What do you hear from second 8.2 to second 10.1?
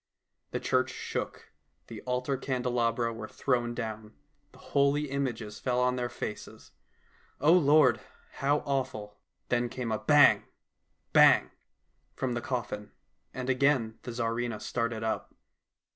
how awful! Then came a